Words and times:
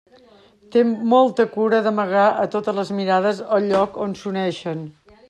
Té 0.75 0.81
molta 1.11 1.45
cura 1.51 1.81
d'amagar 1.87 2.25
a 2.45 2.47
totes 2.57 2.79
les 2.79 2.93
mirades 3.01 3.43
el 3.59 3.69
lloc 3.73 4.01
on 4.07 4.17
s'uneixen. 4.23 4.83